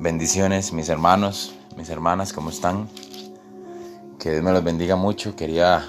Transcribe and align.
Bendiciones, 0.00 0.72
mis 0.72 0.88
hermanos, 0.88 1.54
mis 1.76 1.90
hermanas, 1.90 2.32
¿cómo 2.32 2.48
están? 2.48 2.88
Que 4.18 4.30
Dios 4.30 4.42
me 4.42 4.50
los 4.50 4.64
bendiga 4.64 4.96
mucho. 4.96 5.36
Quería 5.36 5.84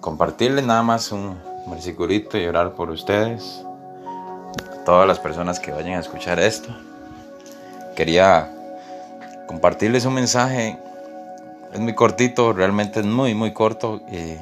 compartirles 0.00 0.64
nada 0.64 0.84
más 0.84 1.10
un 1.10 1.36
versículito 1.66 2.38
y 2.38 2.46
orar 2.46 2.74
por 2.74 2.90
ustedes. 2.90 3.64
Todas 4.86 5.08
las 5.08 5.18
personas 5.18 5.58
que 5.58 5.72
vayan 5.72 5.94
a 5.94 5.98
escuchar 5.98 6.38
esto. 6.38 6.68
Quería 7.96 8.48
compartirles 9.48 10.04
un 10.04 10.14
mensaje. 10.14 10.78
Es 11.72 11.80
muy 11.80 11.96
cortito, 11.96 12.52
realmente 12.52 13.00
es 13.00 13.06
muy, 13.06 13.34
muy 13.34 13.52
corto. 13.52 14.02
Eh, 14.06 14.38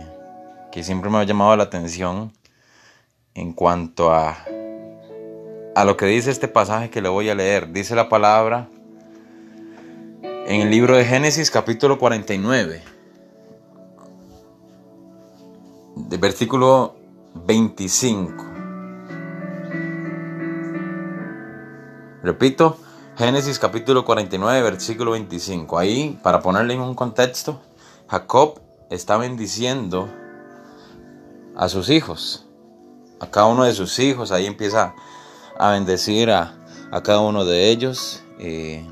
que 0.71 0.84
siempre 0.84 1.09
me 1.09 1.16
ha 1.16 1.25
llamado 1.25 1.57
la 1.57 1.64
atención 1.64 2.34
en 3.32 3.55
cuanto 3.55 4.12
a 4.12 4.37
a 5.77 5.84
lo 5.84 5.98
que 5.98 6.06
dice 6.06 6.30
este 6.30 6.48
pasaje 6.48 6.88
que 6.88 7.02
le 7.02 7.11
voy 7.11 7.29
a 7.29 7.34
leer. 7.34 7.70
Dice 7.70 7.95
la 7.95 8.08
palabra 8.08 8.71
en 10.22 10.62
el 10.62 10.71
libro 10.71 10.96
de 10.96 11.04
Génesis 11.04 11.50
capítulo 11.50 11.98
49, 11.98 12.82
de 15.96 16.17
versículo 16.17 16.96
25. 17.46 18.32
Repito, 22.22 22.79
Génesis 23.18 23.58
capítulo 23.58 24.06
49, 24.06 24.62
versículo 24.62 25.11
25. 25.11 25.79
Ahí, 25.79 26.18
para 26.22 26.40
ponerle 26.40 26.72
en 26.72 26.81
un 26.81 26.95
contexto, 26.95 27.61
Jacob 28.08 28.62
está 28.89 29.18
bendiciendo 29.18 30.08
a 31.54 31.68
sus 31.68 31.90
hijos, 31.90 32.47
a 33.20 33.27
cada 33.27 33.48
uno 33.48 33.64
de 33.64 33.75
sus 33.75 33.98
hijos. 33.98 34.33
Ahí 34.33 34.47
empieza 34.47 34.95
a 35.59 35.73
bendecir 35.73 36.31
a, 36.31 36.55
cada 37.03 37.20
uno 37.20 37.45
de 37.45 37.70
ellos. 37.70 38.23
Eh, 38.39 38.84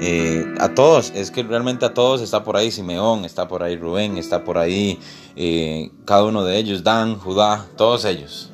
eh, 0.00 0.46
a 0.60 0.68
todos, 0.74 1.10
es 1.14 1.30
que 1.30 1.42
realmente 1.42 1.84
a 1.84 1.92
todos 1.92 2.20
está 2.20 2.44
por 2.44 2.56
ahí 2.56 2.70
Simeón, 2.70 3.24
está 3.24 3.48
por 3.48 3.64
ahí 3.64 3.76
Rubén, 3.76 4.16
está 4.16 4.44
por 4.44 4.56
ahí 4.56 5.00
eh, 5.34 5.90
cada 6.04 6.24
uno 6.24 6.44
de 6.44 6.56
ellos, 6.56 6.84
Dan, 6.84 7.18
Judá, 7.18 7.66
todos 7.76 8.04
ellos. 8.04 8.50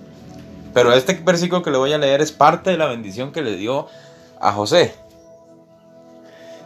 Pero 0.73 0.92
este 0.92 1.14
versículo 1.14 1.62
que 1.62 1.70
le 1.70 1.77
voy 1.77 1.92
a 1.92 1.98
leer 1.98 2.23
es 2.23 2.33
parte 2.33 2.70
de 2.70 2.79
la 2.79 2.86
bendición 2.86 3.31
que 3.31 3.42
le 3.42 3.56
dio 3.56 3.89
a 4.41 4.53
José. 4.53 4.95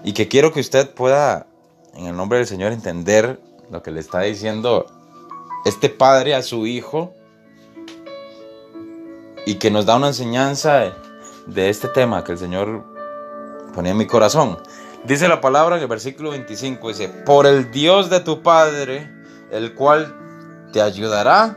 Y 0.05 0.13
que 0.13 0.29
quiero 0.29 0.53
que 0.53 0.61
usted 0.61 0.89
pueda, 0.91 1.47
en 1.95 2.07
el 2.07 2.17
nombre 2.17 2.39
del 2.39 2.47
Señor, 2.47 2.73
entender 2.73 3.41
lo 3.70 3.83
que 3.83 3.91
le 3.91 3.98
está 3.98 4.20
diciendo 4.20 4.87
este 5.65 5.89
padre 5.89 6.37
a 6.37 6.42
su 6.42 6.67
hijo 6.67 7.13
y 9.49 9.55
que 9.55 9.71
nos 9.71 9.87
da 9.87 9.97
una 9.97 10.09
enseñanza 10.09 10.93
de, 11.47 11.71
este 11.71 11.89
tema 11.89 12.23
que 12.23 12.33
el 12.33 12.39
Señor 12.39 12.85
ponía 13.75 13.93
en 13.93 13.97
mi 13.97 14.07
corazón. 14.07 14.59
Dice 15.05 15.27
la 15.27 15.41
palabra 15.41 15.77
en 15.77 15.83
el 15.83 15.89
versículo 15.89 16.33
25, 16.33 16.89
dice, 16.89 17.09
por 17.09 17.47
el 17.47 17.71
Dios 17.71 18.11
de 18.11 18.21
tu 18.21 18.43
Padre, 18.43 19.11
el 19.51 19.73
cual 19.75 20.15
te 20.71 20.83
ayudará, 20.83 21.57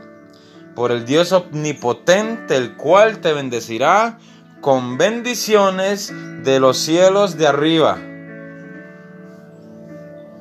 por 0.74 0.90
el 0.90 1.04
Dios 1.04 1.32
omnipotente, 1.32 2.56
el 2.56 2.78
cual 2.78 3.18
te 3.18 3.34
bendecirá 3.34 4.18
con 4.62 4.96
bendiciones 4.96 6.14
de 6.44 6.60
los 6.60 6.78
cielos 6.78 7.36
de 7.36 7.46
arriba. 7.46 7.98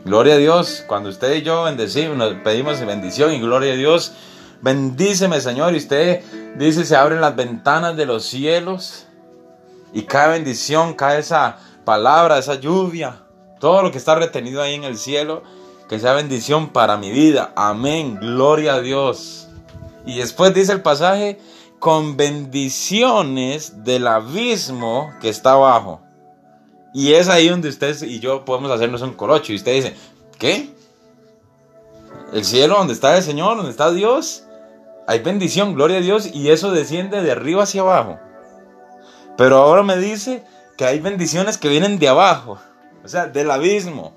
Gloria 0.06 0.36
a 0.36 0.38
Dios, 0.38 0.86
cuando 0.88 1.10
usted 1.10 1.36
y 1.36 1.42
yo 1.42 1.64
bendecimos, 1.64 2.34
pedimos 2.46 2.80
bendición 2.86 3.34
y 3.34 3.42
gloria 3.42 3.74
a 3.74 3.76
Dios, 3.76 4.14
Bendíceme, 4.62 5.42
Señor. 5.42 5.74
Y 5.74 5.78
usted 5.78 6.22
dice, 6.58 6.86
se 6.86 6.96
abren 6.96 7.22
las 7.22 7.36
ventanas 7.36 7.96
de 7.96 8.06
los 8.06 8.26
cielos 8.26 9.08
y 9.94 10.04
cae 10.04 10.30
bendición, 10.30 10.94
cae 10.94 11.20
esa 11.20 11.58
palabra, 11.86 12.38
esa 12.38 12.56
lluvia, 12.56 13.24
todo 13.60 13.82
lo 13.82 13.92
que 13.92 13.98
está 13.98 14.16
retenido 14.16 14.62
ahí 14.62 14.76
en 14.76 14.84
el 14.84 14.98
cielo, 14.98 15.44
que 15.90 16.00
sea 16.00 16.14
bendición 16.14 16.70
para 16.70 16.98
mi 16.98 17.11
vida. 17.11 17.52
Amén. 17.56 18.17
Gloria 18.20 18.76
a 18.76 18.82
Dios. 18.82 19.50
Y 20.06 20.17
después 20.17 20.54
dice 20.54 20.72
el 20.72 20.82
pasaje, 20.82 21.40
con 21.80 22.16
bendiciones 22.16 23.84
del 23.84 24.08
abismo 24.08 25.11
que 25.20 25.30
está 25.30 25.54
abajo. 25.54 26.02
Y 26.94 27.14
es 27.14 27.28
ahí 27.28 27.50
donde 27.50 27.70
usted 27.70 28.02
y 28.04 28.20
yo 28.20 28.45
podemos 28.45 28.72
hacernos 28.72 29.02
un 29.02 29.14
colocho. 29.14 29.52
Y 29.52 29.56
usted 29.56 29.73
dice, 29.73 29.95
¿qué? 30.38 30.70
¿El 32.34 32.45
cielo 32.45 32.76
donde 32.78 32.94
está 32.94 33.17
el 33.17 33.23
Señor, 33.23 33.58
donde 33.58 33.72
está 33.72 33.92
Dios? 33.92 34.44
Hay 35.08 35.20
bendición, 35.20 35.73
gloria 35.73 35.98
a 35.98 36.02
Dios, 36.02 36.30
y 36.34 36.50
eso 36.50 36.72
desciende 36.72 37.22
de 37.22 37.32
arriba 37.32 37.64
hacia 37.64 37.82
abajo. 37.82 38.20
Pero 39.38 39.58
ahora 39.58 39.84
me 39.84 39.98
dice 39.98 40.44
que 40.78 40.86
hay 40.86 41.00
bendiciones 41.00 41.58
que 41.58 41.70
vienen 41.70 42.00
de 42.00 42.08
abajo, 42.08 42.60
o 43.04 43.08
sea, 43.08 43.28
del 43.28 43.52
abismo. 43.52 44.14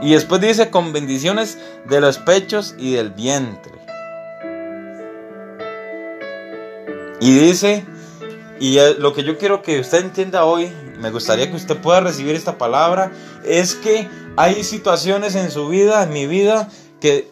Y 0.00 0.12
después 0.12 0.40
dice 0.40 0.70
con 0.70 0.92
bendiciones 0.92 1.58
de 1.88 2.00
los 2.00 2.18
pechos 2.18 2.74
y 2.78 2.94
del 2.94 3.10
vientre. 3.10 3.72
Y 7.20 7.38
dice, 7.38 7.84
y 8.58 8.78
lo 8.98 9.12
que 9.12 9.22
yo 9.22 9.38
quiero 9.38 9.62
que 9.62 9.80
usted 9.80 10.04
entienda 10.04 10.44
hoy, 10.44 10.72
me 10.98 11.10
gustaría 11.10 11.48
que 11.48 11.56
usted 11.56 11.76
pueda 11.78 12.00
recibir 12.00 12.34
esta 12.34 12.58
palabra, 12.58 13.12
es 13.44 13.74
que 13.74 14.08
hay 14.36 14.64
situaciones 14.64 15.34
en 15.36 15.50
su 15.50 15.68
vida, 15.68 16.02
en 16.02 16.12
mi 16.12 16.26
vida, 16.26 16.68
que 17.00 17.31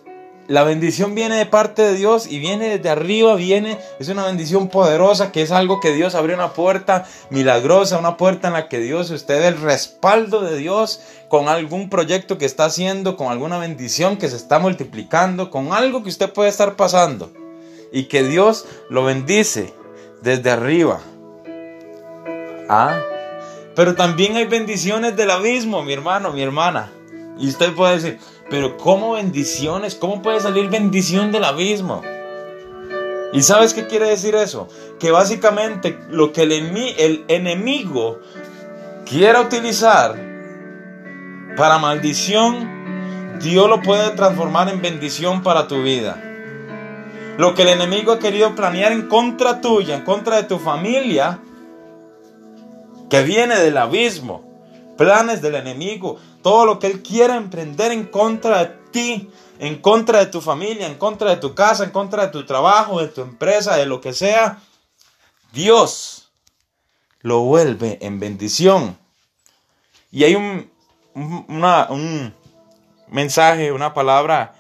la 0.51 0.65
bendición 0.65 1.15
viene 1.15 1.37
de 1.37 1.47
parte 1.47 1.83
de 1.83 1.95
Dios 1.95 2.27
y 2.27 2.41
viene 2.41 2.71
desde 2.71 2.91
arriba, 2.91 3.37
viene, 3.37 3.79
es 4.01 4.09
una 4.09 4.27
bendición 4.27 4.67
poderosa 4.67 5.31
que 5.31 5.43
es 5.43 5.53
algo 5.53 5.79
que 5.79 5.93
Dios 5.93 6.17
abrió 6.17 6.35
una 6.35 6.55
puerta 6.55 7.07
milagrosa, 7.31 8.01
una 8.01 8.17
puerta 8.17 8.49
en 8.49 8.55
la 8.55 8.69
que 8.69 8.81
Dios, 8.81 9.11
usted 9.11 9.45
el 9.45 9.61
respaldo 9.61 10.41
de 10.41 10.57
Dios 10.59 11.03
con 11.29 11.47
algún 11.49 11.89
proyecto 11.89 12.37
que 12.37 12.47
está 12.47 12.65
haciendo, 12.65 13.17
con 13.17 13.31
alguna 13.31 13.59
bendición 13.59 14.17
que 14.17 14.29
se 14.29 14.35
está 14.35 14.59
multiplicando, 14.59 15.53
con 15.53 15.73
algo 15.73 16.03
que 16.03 16.09
usted 16.09 16.33
puede 16.33 16.49
estar 16.49 16.75
pasando 16.75 17.31
y 17.93 18.07
que 18.07 18.25
Dios 18.25 18.67
lo 18.89 19.05
bendice 19.05 19.73
desde 20.21 20.51
arriba. 20.51 20.99
Ah, 22.69 22.99
pero 23.77 23.95
también 23.95 24.35
hay 24.35 24.47
bendiciones 24.47 25.15
del 25.15 25.31
abismo, 25.31 25.85
mi 25.85 25.93
hermano, 25.93 26.33
mi 26.33 26.43
hermana. 26.43 26.91
Y 27.39 27.49
usted 27.49 27.73
puede 27.73 27.95
decir, 27.95 28.19
pero 28.51 28.77
¿cómo 28.77 29.13
bendiciones? 29.13 29.95
¿Cómo 29.95 30.23
puede 30.23 30.41
salir 30.41 30.69
bendición 30.69 31.31
del 31.31 31.45
abismo? 31.45 32.03
¿Y 33.33 33.43
sabes 33.43 33.75
qué 33.75 33.87
quiere 33.87 34.09
decir 34.09 34.35
eso? 34.35 34.67
Que 34.99 35.13
básicamente 35.13 36.01
lo 36.11 36.33
que 36.33 36.43
el, 36.43 36.53
el 36.53 37.25
enemigo 37.29 38.19
quiera 39.07 39.41
utilizar 39.41 40.17
para 41.57 41.79
maldición, 41.79 43.39
Dios 43.41 43.69
lo 43.69 43.81
puede 43.83 44.11
transformar 44.11 44.69
en 44.69 44.83
bendición 44.83 45.45
para 45.45 45.69
tu 45.69 45.83
vida. 45.83 46.21
Lo 47.39 47.55
que 47.55 47.63
el 47.63 47.69
enemigo 47.69 48.13
ha 48.13 48.19
querido 48.19 48.57
planear 48.57 48.91
en 48.91 49.07
contra 49.07 49.61
tuya, 49.61 49.95
en 49.95 50.03
contra 50.03 50.37
de 50.37 50.43
tu 50.43 50.59
familia, 50.59 51.39
que 53.09 53.23
viene 53.23 53.59
del 53.61 53.77
abismo, 53.77 54.50
planes 55.01 55.41
del 55.41 55.55
enemigo, 55.55 56.19
todo 56.43 56.67
lo 56.67 56.79
que 56.79 56.87
Él 56.87 57.03
quiera 57.03 57.37
emprender 57.37 57.91
en 57.91 58.05
contra 58.05 58.59
de 58.59 58.67
ti, 58.91 59.31
en 59.59 59.81
contra 59.81 60.19
de 60.19 60.27
tu 60.27 60.43
familia, 60.43 60.87
en 60.87 60.99
contra 60.99 61.31
de 61.31 61.39
tu 61.39 61.55
casa, 61.55 61.85
en 61.85 61.91
contra 61.91 62.27
de 62.27 62.33
tu 62.33 62.45
trabajo, 62.45 63.01
de 63.01 63.09
tu 63.09 63.23
empresa, 63.23 63.77
de 63.77 63.87
lo 63.87 64.03
que 64.03 64.13
sea, 64.13 64.59
Dios 65.55 66.31
lo 67.21 67.41
vuelve 67.41 67.97
en 68.03 68.21
bendición. 68.21 68.99
Y 70.11 70.25
hay 70.25 70.35
un, 70.35 70.71
un 71.15 72.35
mensaje, 73.09 73.73
una 73.73 73.95
palabra 73.95 74.55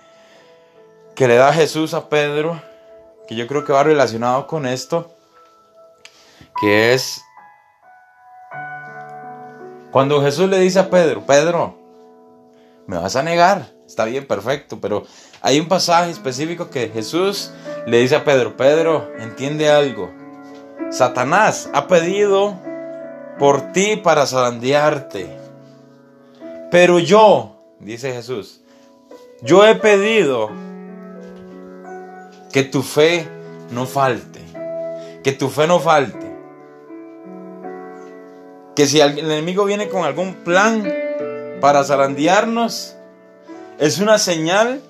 que 1.14 1.28
le 1.28 1.34
da 1.34 1.52
Jesús 1.52 1.92
a 1.92 2.08
Pedro, 2.08 2.62
que 3.28 3.34
yo 3.34 3.46
creo 3.46 3.66
que 3.66 3.74
va 3.74 3.82
relacionado 3.82 4.46
con 4.46 4.64
esto, 4.64 5.14
que 6.62 6.94
es 6.94 7.22
cuando 9.90 10.22
Jesús 10.22 10.48
le 10.48 10.58
dice 10.58 10.78
a 10.78 10.90
Pedro, 10.90 11.26
Pedro, 11.26 11.76
me 12.86 12.96
vas 12.96 13.16
a 13.16 13.22
negar, 13.22 13.70
está 13.86 14.04
bien, 14.04 14.26
perfecto, 14.26 14.80
pero 14.80 15.04
hay 15.42 15.58
un 15.58 15.68
pasaje 15.68 16.10
específico 16.10 16.70
que 16.70 16.88
Jesús 16.88 17.52
le 17.86 17.98
dice 17.98 18.16
a 18.16 18.24
Pedro, 18.24 18.56
Pedro, 18.56 19.10
entiende 19.18 19.68
algo, 19.68 20.10
Satanás 20.90 21.68
ha 21.72 21.88
pedido 21.88 22.56
por 23.38 23.72
ti 23.72 23.96
para 23.96 24.26
zarandearte, 24.26 25.36
pero 26.70 26.98
yo, 27.00 27.56
dice 27.80 28.12
Jesús, 28.12 28.60
yo 29.42 29.66
he 29.66 29.74
pedido 29.74 30.50
que 32.52 32.62
tu 32.62 32.82
fe 32.82 33.26
no 33.70 33.86
falte, 33.86 34.40
que 35.24 35.32
tu 35.32 35.48
fe 35.48 35.66
no 35.66 35.80
falte 35.80 36.29
que 38.74 38.86
si 38.86 39.00
el 39.00 39.18
enemigo 39.18 39.64
viene 39.64 39.88
con 39.88 40.04
algún 40.04 40.34
plan 40.44 40.88
para 41.60 41.84
zarandearnos, 41.84 42.96
es 43.78 43.98
una 43.98 44.18
señal 44.18 44.80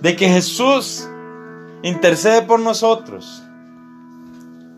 de 0.00 0.16
que 0.16 0.28
Jesús 0.28 1.08
intercede 1.82 2.42
por 2.42 2.60
nosotros. 2.60 3.42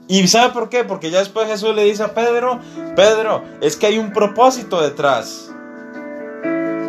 ¿Y 0.07 0.27
sabe 0.29 0.53
por 0.55 0.71
qué? 0.71 0.85
Porque 0.85 1.11
ya 1.11 1.19
después 1.19 1.49
Jesús 1.49 1.75
le 1.75 1.85
dice 1.85 2.03
a 2.03 2.15
Pedro, 2.15 2.61
Pedro, 2.97 3.43
es 3.61 3.77
que 3.77 3.87
hay 3.87 3.99
un 3.99 4.13
propósito 4.13 4.81
detrás. 4.81 5.51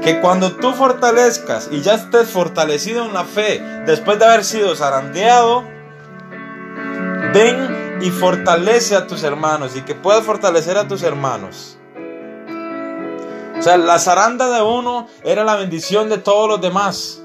Que 0.02 0.22
cuando 0.22 0.54
tú 0.54 0.72
fortalezcas 0.72 1.68
y 1.72 1.82
ya 1.82 1.96
estés 1.96 2.30
fortalecido 2.30 3.06
en 3.06 3.14
la 3.14 3.26
fe, 3.26 3.62
después 3.86 4.18
de 4.20 4.26
haber 4.26 4.46
sido 4.46 4.74
zarandeado, 4.76 5.66
ven 7.34 7.89
y 8.02 8.12
fortalece 8.12 8.96
a 8.96 9.08
tus 9.08 9.24
hermanos 9.24 9.76
y 9.76 9.82
que 9.82 9.96
puedas 9.96 10.24
fortalecer 10.24 10.78
a 10.78 10.88
tus 10.88 11.04
hermanos. 11.04 11.78
O 13.58 13.62
sea, 13.62 13.78
la 13.78 14.00
zaranda 14.00 14.50
de 14.50 14.62
uno 14.62 15.08
era 15.24 15.44
la 15.44 15.58
bendición 15.58 16.08
de 16.08 16.18
todos 16.18 16.48
los 16.48 16.62
demás. 16.62 17.22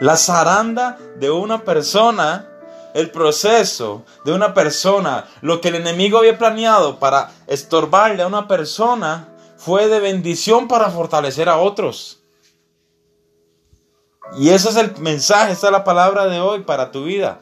La 0.00 0.16
zaranda 0.16 0.98
de 1.16 1.30
una 1.30 1.64
persona, 1.64 2.48
el 2.94 3.10
proceso 3.10 4.04
de 4.24 4.32
una 4.32 4.52
persona, 4.52 5.26
lo 5.40 5.60
que 5.60 5.68
el 5.68 5.76
enemigo 5.76 6.18
había 6.18 6.38
planeado 6.38 6.98
para 6.98 7.30
estorbarle 7.46 8.22
a 8.22 8.26
una 8.26 8.46
persona, 8.46 9.28
fue 9.56 9.88
de 9.88 10.00
bendición 10.00 10.68
para 10.68 10.90
fortalecer 10.90 11.48
a 11.48 11.58
otros. 11.58 12.19
Y 14.38 14.50
ese 14.50 14.68
es 14.68 14.76
el 14.76 14.96
mensaje, 14.98 15.52
esta 15.52 15.66
es 15.66 15.72
la 15.72 15.84
palabra 15.84 16.26
de 16.26 16.40
hoy 16.40 16.60
para 16.60 16.90
tu 16.90 17.04
vida. 17.04 17.40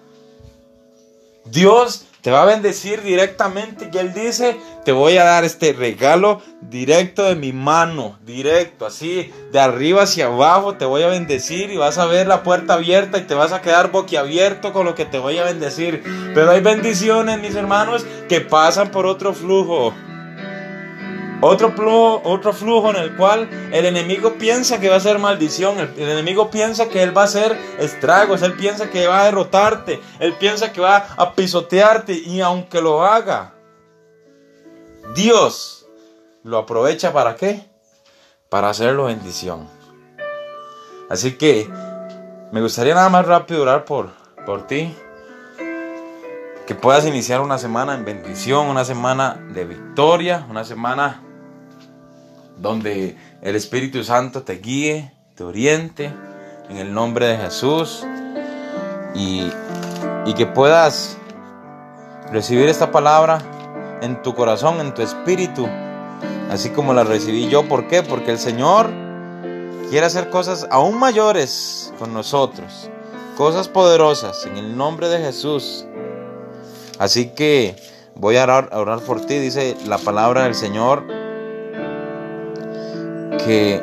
Dios 1.45 2.07
te 2.21 2.31
va 2.31 2.43
a 2.43 2.47
bendecir 2.47 3.03
directamente 3.03 3.91
y 3.93 3.97
Él 3.97 4.13
dice, 4.13 4.59
te 4.85 4.93
voy 4.93 5.17
a 5.17 5.25
dar 5.25 5.45
este 5.45 5.73
regalo 5.73 6.43
directo 6.61 7.25
de 7.25 7.37
mi 7.37 7.53
mano, 7.53 8.19
directo, 8.25 8.87
así, 8.87 9.33
de 9.53 9.61
arriba 9.61 10.03
hacia 10.03 10.27
abajo, 10.27 10.75
te 10.75 10.85
voy 10.85 11.03
a 11.03 11.09
bendecir 11.09 11.71
y 11.71 11.77
vas 11.77 11.99
a 11.99 12.07
ver 12.07 12.27
la 12.27 12.43
puerta 12.43 12.75
abierta 12.75 13.19
y 13.19 13.23
te 13.23 13.35
vas 13.35 13.53
a 13.53 13.63
quedar 13.63 13.93
boquiabierto 13.93 14.73
con 14.73 14.85
lo 14.85 14.95
que 14.95 15.05
te 15.05 15.19
voy 15.19 15.39
a 15.39 15.45
bendecir. 15.45 16.03
Pero 16.35 16.51
hay 16.51 16.61
bendiciones, 16.61 17.41
mis 17.41 17.55
hermanos, 17.55 18.05
que 18.29 18.41
pasan 18.41 18.91
por 18.91 19.07
otro 19.07 19.33
flujo. 19.33 19.95
Otro 21.41 21.71
flujo, 21.71 22.21
otro 22.25 22.53
flujo 22.53 22.91
en 22.91 22.97
el 22.97 23.17
cual 23.17 23.49
el 23.73 23.87
enemigo 23.87 24.35
piensa 24.35 24.81
que 24.81 24.89
va 24.89 24.97
a 24.97 25.01
ser 25.01 25.21
maldición, 25.21 25.79
el, 25.79 26.09
enemigo 26.09 26.51
piensa 26.51 26.89
que 26.89 27.01
él 27.01 27.17
va 27.17 27.23
a 27.23 27.27
hacer 27.27 27.57
estragos, 27.79 28.43
él 28.43 28.55
piensa 28.55 28.91
que 28.91 29.07
va 29.07 29.21
a 29.21 29.25
derrotarte, 29.27 30.01
él 30.19 30.35
piensa 30.35 30.73
que 30.73 30.81
va 30.81 31.07
a 31.17 31.35
pisotearte 31.35 32.13
y 32.13 32.41
aunque 32.41 32.81
lo 32.81 33.05
haga, 33.05 33.55
Dios 35.15 35.87
lo 36.43 36.59
aprovecha 36.59 37.13
para 37.13 37.37
qué? 37.37 37.65
Para 38.49 38.71
hacerlo 38.71 39.05
bendición. 39.05 39.69
Así 41.09 41.37
que 41.37 41.71
me 42.51 42.61
gustaría 42.61 42.95
nada 42.95 43.11
más 43.11 43.27
rápido 43.27 43.63
orar 43.63 43.85
por, 43.85 44.11
por 44.45 44.67
ti. 44.67 44.93
Que 46.67 46.75
puedas 46.75 47.07
iniciar 47.07 47.41
una 47.41 47.59
semana 47.59 47.95
en 47.95 48.05
bendición, 48.05 48.67
una 48.67 48.85
semana 48.85 49.41
de 49.55 49.65
victoria, 49.65 50.45
una 50.51 50.65
semana 50.65 51.23
donde 52.61 53.17
el 53.43 53.57
Espíritu 53.57 54.05
Santo 54.05 54.43
te 54.43 54.55
guíe, 54.55 55.13
te 55.35 55.45
oriente, 55.45 56.13
en 56.69 56.77
el 56.77 56.93
nombre 56.93 57.27
de 57.27 57.37
Jesús, 57.39 58.05
y, 59.15 59.51
y 60.27 60.35
que 60.35 60.47
puedas 60.47 61.17
recibir 62.33 62.69
esta 62.69 62.91
palabra 62.91 63.39
en 64.03 64.23
tu 64.23 64.35
corazón, 64.35 64.81
en 64.81 64.95
tu 64.95 65.03
espíritu, 65.03 65.67
así 66.51 66.71
como 66.71 66.93
la 66.95 67.05
recibí 67.05 67.49
yo. 67.49 67.67
¿Por 67.69 67.89
qué? 67.89 68.03
Porque 68.03 68.31
el 68.31 68.39
Señor 68.39 68.91
quiere 69.91 70.07
hacer 70.07 70.31
cosas 70.31 70.67
aún 70.71 70.99
mayores 70.99 71.93
con 71.99 72.13
nosotros, 72.13 72.91
cosas 73.37 73.69
poderosas, 73.69 74.47
en 74.47 74.57
el 74.57 74.77
nombre 74.77 75.09
de 75.09 75.19
Jesús. 75.19 75.87
Así 76.99 77.31
que 77.31 77.77
voy 78.15 78.37
a 78.37 78.43
orar, 78.45 78.69
a 78.73 78.81
orar 78.81 79.01
por 79.01 79.25
ti, 79.25 79.39
dice 79.39 79.77
la 79.87 79.99
palabra 79.99 80.45
del 80.45 80.55
Señor 80.55 81.28
que 83.45 83.83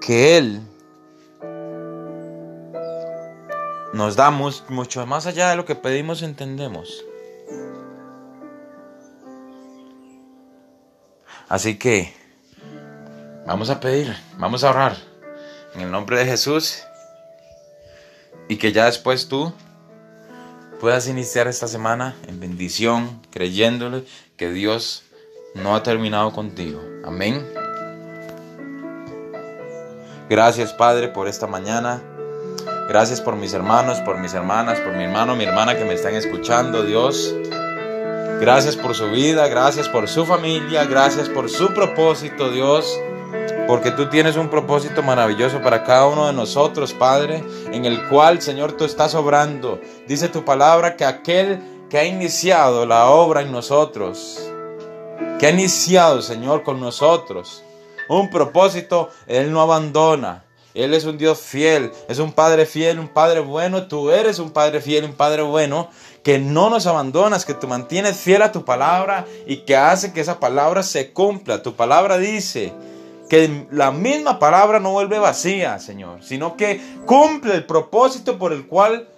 que 0.00 0.36
Él 0.36 0.60
nos 3.92 4.16
damos 4.16 4.64
mucho 4.68 5.06
más 5.06 5.26
allá 5.26 5.50
de 5.50 5.56
lo 5.56 5.64
que 5.64 5.74
pedimos 5.74 6.22
entendemos. 6.22 7.04
Así 11.48 11.78
que 11.78 12.14
vamos 13.46 13.70
a 13.70 13.78
pedir, 13.78 14.16
vamos 14.38 14.64
a 14.64 14.70
orar 14.70 14.96
en 15.74 15.82
el 15.82 15.90
nombre 15.90 16.18
de 16.18 16.24
Jesús 16.24 16.82
y 18.48 18.56
que 18.56 18.72
ya 18.72 18.86
después 18.86 19.28
tú 19.28 19.52
puedas 20.82 21.06
iniciar 21.06 21.46
esta 21.46 21.68
semana 21.68 22.16
en 22.26 22.40
bendición, 22.40 23.22
creyéndole 23.30 24.04
que 24.36 24.50
Dios 24.50 25.04
no 25.54 25.76
ha 25.76 25.84
terminado 25.84 26.32
contigo. 26.32 26.80
Amén. 27.04 27.46
Gracias 30.28 30.72
Padre 30.72 31.06
por 31.06 31.28
esta 31.28 31.46
mañana. 31.46 32.02
Gracias 32.88 33.20
por 33.20 33.36
mis 33.36 33.54
hermanos, 33.54 34.00
por 34.00 34.18
mis 34.18 34.34
hermanas, 34.34 34.80
por 34.80 34.96
mi 34.96 35.04
hermano, 35.04 35.36
mi 35.36 35.44
hermana 35.44 35.78
que 35.78 35.84
me 35.84 35.94
están 35.94 36.16
escuchando, 36.16 36.82
Dios. 36.82 37.32
Gracias 38.40 38.74
por 38.74 38.96
su 38.96 39.08
vida, 39.12 39.46
gracias 39.46 39.88
por 39.88 40.08
su 40.08 40.26
familia, 40.26 40.84
gracias 40.86 41.28
por 41.28 41.48
su 41.48 41.72
propósito, 41.72 42.50
Dios 42.50 42.98
porque 43.66 43.90
tú 43.90 44.08
tienes 44.08 44.36
un 44.36 44.48
propósito 44.48 45.02
maravilloso 45.02 45.60
para 45.62 45.84
cada 45.84 46.06
uno 46.06 46.26
de 46.26 46.32
nosotros, 46.32 46.92
Padre, 46.92 47.42
en 47.72 47.84
el 47.84 48.08
cual, 48.08 48.42
Señor, 48.42 48.72
tú 48.72 48.84
estás 48.84 49.14
obrando. 49.14 49.80
Dice 50.06 50.28
tu 50.28 50.44
palabra 50.44 50.96
que 50.96 51.04
aquel 51.04 51.60
que 51.88 51.98
ha 51.98 52.04
iniciado 52.04 52.86
la 52.86 53.06
obra 53.06 53.42
en 53.42 53.52
nosotros, 53.52 54.50
que 55.38 55.46
ha 55.46 55.50
iniciado, 55.50 56.22
Señor, 56.22 56.62
con 56.62 56.80
nosotros, 56.80 57.62
un 58.08 58.30
propósito, 58.30 59.10
Él 59.26 59.52
no 59.52 59.60
abandona. 59.60 60.44
Él 60.74 60.94
es 60.94 61.04
un 61.04 61.18
Dios 61.18 61.38
fiel, 61.40 61.92
es 62.08 62.18
un 62.18 62.32
Padre 62.32 62.64
fiel, 62.64 62.98
un 62.98 63.08
Padre 63.08 63.40
bueno. 63.40 63.88
Tú 63.88 64.10
eres 64.10 64.38
un 64.38 64.50
Padre 64.50 64.80
fiel, 64.80 65.04
un 65.04 65.12
Padre 65.12 65.42
bueno, 65.42 65.90
que 66.22 66.38
no 66.38 66.70
nos 66.70 66.86
abandonas, 66.86 67.44
que 67.44 67.52
tú 67.52 67.68
mantienes 67.68 68.16
fiel 68.16 68.40
a 68.40 68.52
tu 68.52 68.64
palabra 68.64 69.26
y 69.46 69.58
que 69.58 69.76
hace 69.76 70.14
que 70.14 70.22
esa 70.22 70.40
palabra 70.40 70.82
se 70.82 71.12
cumpla. 71.12 71.62
Tu 71.62 71.74
palabra 71.74 72.16
dice 72.16 72.72
que 73.32 73.66
la 73.70 73.92
misma 73.92 74.38
palabra 74.38 74.78
no 74.78 74.90
vuelve 74.90 75.18
vacía, 75.18 75.78
Señor, 75.78 76.22
sino 76.22 76.54
que 76.54 76.98
cumple 77.06 77.54
el 77.54 77.64
propósito 77.64 78.36
por 78.36 78.52
el 78.52 78.66
cual 78.66 79.08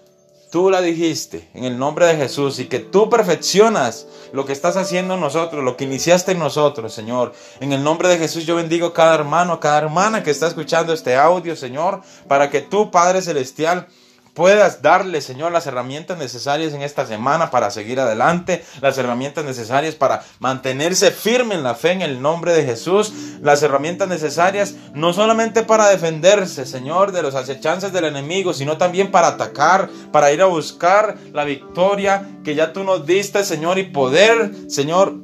tú 0.52 0.70
la 0.70 0.80
dijiste, 0.80 1.48
en 1.52 1.64
el 1.64 1.76
nombre 1.76 2.06
de 2.06 2.14
Jesús, 2.14 2.60
y 2.60 2.66
que 2.66 2.78
tú 2.78 3.10
perfeccionas 3.10 4.06
lo 4.32 4.46
que 4.46 4.52
estás 4.52 4.76
haciendo 4.76 5.14
en 5.14 5.20
nosotros, 5.20 5.64
lo 5.64 5.76
que 5.76 5.82
iniciaste 5.82 6.30
en 6.30 6.38
nosotros, 6.38 6.94
Señor. 6.94 7.32
En 7.58 7.72
el 7.72 7.82
nombre 7.82 8.08
de 8.08 8.16
Jesús 8.16 8.46
yo 8.46 8.54
bendigo 8.54 8.86
a 8.86 8.94
cada 8.94 9.16
hermano, 9.16 9.54
a 9.54 9.58
cada 9.58 9.78
hermana 9.78 10.22
que 10.22 10.30
está 10.30 10.46
escuchando 10.46 10.92
este 10.92 11.16
audio, 11.16 11.56
Señor, 11.56 12.00
para 12.28 12.50
que 12.50 12.60
tú, 12.60 12.92
Padre 12.92 13.20
Celestial, 13.20 13.88
puedas 14.34 14.82
darle, 14.82 15.20
Señor, 15.20 15.52
las 15.52 15.66
herramientas 15.66 16.18
necesarias 16.18 16.74
en 16.74 16.82
esta 16.82 17.06
semana 17.06 17.50
para 17.50 17.70
seguir 17.70 18.00
adelante, 18.00 18.64
las 18.80 18.98
herramientas 18.98 19.44
necesarias 19.44 19.94
para 19.94 20.24
mantenerse 20.40 21.10
firme 21.10 21.54
en 21.54 21.62
la 21.62 21.74
fe 21.74 21.92
en 21.92 22.02
el 22.02 22.20
nombre 22.20 22.52
de 22.52 22.64
Jesús, 22.64 23.12
las 23.40 23.62
herramientas 23.62 24.08
necesarias 24.08 24.74
no 24.92 25.12
solamente 25.12 25.62
para 25.62 25.88
defenderse, 25.88 26.66
Señor, 26.66 27.12
de 27.12 27.22
los 27.22 27.34
acechances 27.34 27.92
del 27.92 28.04
enemigo, 28.04 28.52
sino 28.52 28.76
también 28.76 29.10
para 29.10 29.28
atacar, 29.28 29.88
para 30.12 30.32
ir 30.32 30.42
a 30.42 30.46
buscar 30.46 31.16
la 31.32 31.44
victoria 31.44 32.28
que 32.44 32.54
ya 32.54 32.72
tú 32.72 32.84
nos 32.84 33.06
diste, 33.06 33.44
Señor, 33.44 33.78
y 33.78 33.84
poder, 33.84 34.50
Señor, 34.68 35.14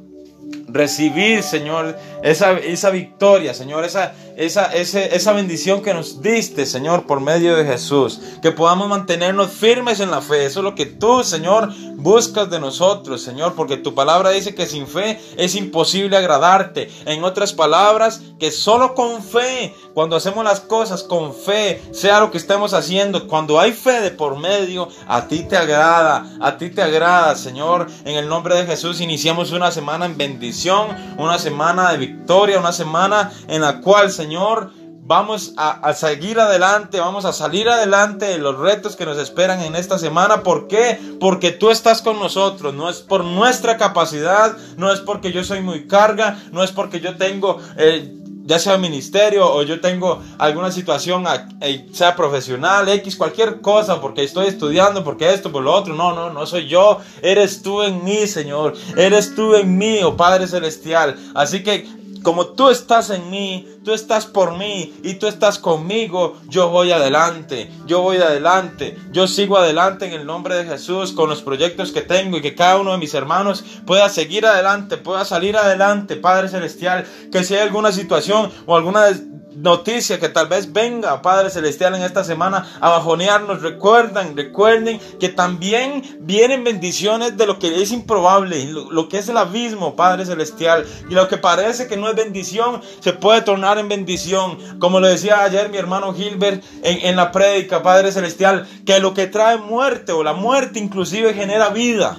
recibir, 0.67 1.43
Señor, 1.43 1.97
esa, 2.23 2.51
esa 2.53 2.89
victoria, 2.89 3.53
Señor, 3.53 3.85
esa, 3.85 4.13
esa, 4.37 4.73
esa 4.73 5.33
bendición 5.33 5.81
que 5.81 5.93
nos 5.93 6.21
diste, 6.21 6.65
Señor, 6.65 7.05
por 7.05 7.19
medio 7.19 7.55
de 7.55 7.65
Jesús. 7.65 8.19
Que 8.41 8.51
podamos 8.51 8.87
mantenernos 8.87 9.51
firmes 9.51 9.99
en 9.99 10.11
la 10.11 10.21
fe. 10.21 10.45
Eso 10.45 10.59
es 10.59 10.63
lo 10.63 10.75
que 10.75 10.85
tú, 10.85 11.23
Señor, 11.23 11.71
buscas 11.97 12.49
de 12.49 12.59
nosotros, 12.59 13.21
Señor, 13.21 13.53
porque 13.55 13.77
tu 13.77 13.93
palabra 13.93 14.31
dice 14.31 14.55
que 14.55 14.65
sin 14.65 14.87
fe 14.87 15.19
es 15.37 15.55
imposible 15.55 16.17
agradarte. 16.17 16.89
En 17.05 17.23
otras 17.23 17.53
palabras, 17.53 18.21
que 18.39 18.51
solo 18.51 18.95
con 18.95 19.23
fe, 19.23 19.73
cuando 19.93 20.15
hacemos 20.15 20.43
las 20.43 20.59
cosas 20.59 21.03
con 21.03 21.33
fe, 21.33 21.81
sea 21.91 22.19
lo 22.19 22.31
que 22.31 22.37
estemos 22.37 22.73
haciendo, 22.73 23.27
cuando 23.27 23.59
hay 23.59 23.71
fe 23.71 24.01
de 24.01 24.11
por 24.11 24.37
medio, 24.37 24.87
a 25.07 25.27
ti 25.27 25.43
te 25.43 25.57
agrada, 25.57 26.25
a 26.39 26.57
ti 26.57 26.69
te 26.69 26.81
agrada, 26.81 27.35
Señor. 27.35 27.87
En 28.05 28.15
el 28.15 28.27
nombre 28.27 28.55
de 28.55 28.65
Jesús 28.65 29.01
iniciamos 29.01 29.51
una 29.51 29.71
semana 29.71 30.05
en 30.05 30.17
bendición, 30.17 30.87
una 31.17 31.37
semana 31.37 31.91
de 31.91 31.97
victoria, 31.97 32.10
una 32.57 32.71
semana 32.71 33.31
en 33.47 33.61
la 33.61 33.81
cual, 33.81 34.11
Señor, 34.11 34.71
vamos 35.03 35.53
a, 35.57 35.93
seguir 35.93 36.39
adelante, 36.39 36.99
vamos 36.99 37.25
a 37.25 37.33
salir 37.33 37.67
adelante 37.67 38.25
de 38.25 38.37
los 38.37 38.57
retos 38.57 38.95
que 38.95 39.05
nos 39.05 39.17
esperan 39.17 39.61
en 39.61 39.75
esta 39.75 39.99
semana. 39.99 40.43
¿Por 40.43 40.67
qué? 40.67 40.99
Porque 41.19 41.51
tú 41.51 41.69
estás 41.69 42.01
con 42.01 42.19
nosotros, 42.19 42.73
no 42.73 42.89
es 42.89 42.99
por 42.99 43.25
nuestra 43.25 43.77
capacidad, 43.77 44.55
no 44.77 44.91
es 44.91 45.01
porque 45.01 45.31
yo 45.31 45.43
soy 45.43 45.61
muy 45.61 45.87
carga, 45.87 46.39
no 46.51 46.63
es 46.63 46.71
porque 46.71 46.99
yo 46.99 47.17
tengo... 47.17 47.59
Eh, 47.77 48.17
ya 48.43 48.57
sea 48.57 48.77
ministerio 48.77 49.49
o 49.49 49.61
yo 49.63 49.79
tengo 49.79 50.21
alguna 50.39 50.71
situación, 50.71 51.25
eh, 51.61 51.87
sea 51.93 52.15
profesional, 52.15 52.89
X, 52.89 53.15
cualquier 53.15 53.61
cosa, 53.61 54.01
porque 54.01 54.23
estoy 54.23 54.47
estudiando, 54.47 55.03
porque 55.03 55.31
esto, 55.31 55.51
por 55.51 55.63
lo 55.63 55.71
otro. 55.71 55.93
No, 55.93 56.13
no, 56.13 56.31
no 56.31 56.45
soy 56.45 56.67
yo. 56.67 56.99
Eres 57.21 57.61
tú 57.61 57.83
en 57.83 58.03
mí, 58.03 58.27
Señor. 58.27 58.73
Eres 58.97 59.35
tú 59.35 59.55
en 59.55 59.77
mí, 59.77 59.99
oh 60.03 60.17
Padre 60.17 60.47
Celestial. 60.47 61.15
Así 61.35 61.63
que 61.63 61.87
como 62.23 62.47
tú 62.47 62.69
estás 62.69 63.09
en 63.09 63.29
mí, 63.29 63.67
tú 63.83 63.93
estás 63.93 64.25
por 64.25 64.57
mí 64.57 64.93
y 65.03 65.15
tú 65.15 65.27
estás 65.27 65.59
conmigo, 65.59 66.37
yo 66.47 66.69
voy 66.69 66.91
adelante, 66.91 67.71
yo 67.85 68.01
voy 68.01 68.17
adelante, 68.17 68.97
yo 69.11 69.27
sigo 69.27 69.57
adelante 69.57 70.05
en 70.05 70.13
el 70.13 70.25
nombre 70.25 70.55
de 70.55 70.65
Jesús 70.65 71.13
con 71.13 71.29
los 71.29 71.41
proyectos 71.41 71.91
que 71.91 72.01
tengo 72.01 72.37
y 72.37 72.41
que 72.41 72.55
cada 72.55 72.77
uno 72.77 72.91
de 72.91 72.97
mis 72.97 73.13
hermanos 73.13 73.63
pueda 73.85 74.09
seguir 74.09 74.45
adelante, 74.45 74.97
pueda 74.97 75.25
salir 75.25 75.57
adelante, 75.57 76.15
Padre 76.15 76.49
Celestial, 76.49 77.05
que 77.31 77.43
si 77.43 77.55
hay 77.55 77.61
alguna 77.61 77.91
situación 77.91 78.51
o 78.65 78.75
alguna 78.75 79.07
noticia 79.55 80.19
que 80.19 80.29
tal 80.29 80.47
vez 80.47 80.71
venga, 80.71 81.21
Padre 81.21 81.49
Celestial, 81.49 81.95
en 81.95 82.03
esta 82.03 82.23
semana 82.23 82.67
a 82.79 82.89
bajonearnos. 82.89 83.61
Recuerden, 83.61 84.35
recuerden 84.35 84.99
que 85.19 85.29
también 85.29 86.03
vienen 86.21 86.63
bendiciones 86.63 87.37
de 87.37 87.45
lo 87.45 87.59
que 87.59 87.81
es 87.81 87.91
improbable, 87.91 88.65
lo, 88.65 89.09
que 89.09 89.17
es 89.17 89.29
el 89.29 89.37
abismo, 89.37 89.95
Padre 89.95 90.25
Celestial. 90.25 90.85
Y 91.09 91.13
lo 91.13 91.27
que 91.27 91.37
parece 91.37 91.87
que 91.87 91.97
no 91.97 92.09
es 92.09 92.15
bendición, 92.15 92.81
se 92.99 93.13
puede 93.13 93.41
tornar 93.41 93.77
en 93.77 93.89
bendición. 93.89 94.57
Como 94.79 94.99
lo 94.99 95.07
decía 95.07 95.43
ayer 95.43 95.69
mi 95.69 95.77
hermano 95.77 96.13
Gilbert 96.13 96.63
en, 96.83 97.05
en 97.05 97.15
la 97.15 97.31
prédica, 97.31 97.83
Padre 97.83 98.11
Celestial, 98.11 98.67
que 98.85 98.99
lo 98.99 99.13
que 99.13 99.27
trae 99.27 99.57
muerte 99.57 100.11
o 100.11 100.23
la 100.23 100.33
muerte 100.33 100.79
inclusive 100.79 101.33
genera 101.33 101.69
vida. 101.69 102.17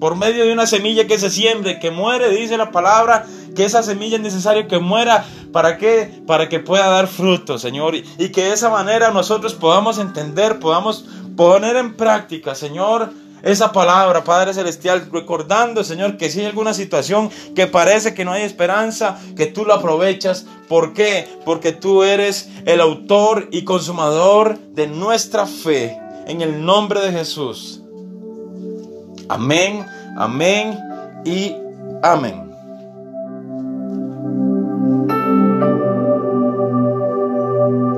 Por 0.00 0.16
medio 0.16 0.44
de 0.44 0.52
una 0.52 0.66
semilla 0.66 1.06
que 1.06 1.18
se 1.18 1.30
siembre, 1.30 1.78
que 1.78 1.90
muere, 1.90 2.30
dice 2.30 2.56
la 2.56 2.70
palabra, 2.70 3.26
que 3.54 3.64
esa 3.64 3.82
semilla 3.82 4.16
es 4.16 4.22
necesario 4.22 4.68
que 4.68 4.78
muera. 4.78 5.24
¿Para 5.52 5.78
qué? 5.78 6.22
Para 6.26 6.48
que 6.48 6.60
pueda 6.60 6.88
dar 6.88 7.06
fruto, 7.06 7.58
Señor. 7.58 7.94
Y, 7.94 8.28
que 8.30 8.44
de 8.44 8.52
esa 8.52 8.70
manera 8.70 9.10
nosotros 9.10 9.54
podamos 9.54 9.98
entender, 9.98 10.58
podamos 10.58 11.04
poner 11.36 11.76
en 11.76 11.96
práctica, 11.96 12.54
Señor, 12.54 13.10
esa 13.42 13.72
palabra, 13.72 14.24
Padre 14.24 14.54
Celestial, 14.54 15.08
recordando, 15.12 15.84
Señor, 15.84 16.16
que 16.16 16.30
si 16.30 16.40
hay 16.40 16.46
alguna 16.46 16.72
situación 16.72 17.30
que 17.54 17.66
parece 17.66 18.14
que 18.14 18.24
no 18.24 18.32
hay 18.32 18.42
esperanza, 18.42 19.20
que 19.36 19.46
tú 19.46 19.64
la 19.64 19.74
aprovechas. 19.74 20.46
¿Por 20.66 20.94
qué? 20.94 21.28
Porque 21.44 21.72
tú 21.72 22.02
eres 22.02 22.48
el 22.64 22.80
autor 22.80 23.48
y 23.52 23.64
consumador 23.64 24.58
de 24.58 24.86
nuestra 24.86 25.46
fe. 25.46 25.98
En 26.26 26.40
el 26.40 26.64
nombre 26.64 27.00
de 27.02 27.12
Jesús. 27.12 27.83
Amén, 29.28 29.86
amén 30.16 30.78
y 31.24 31.56
amén. 32.02 32.53